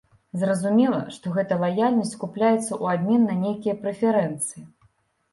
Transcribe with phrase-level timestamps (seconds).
[0.41, 4.63] Зразумела, што гэта лаяльнасць купляецца ў абмен на нейкія прэферэнцыі.